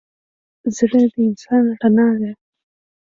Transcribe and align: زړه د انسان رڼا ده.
زړه 0.75 1.03
د 1.11 1.13
انسان 1.25 1.63
رڼا 1.79 2.09
ده. 2.21 2.31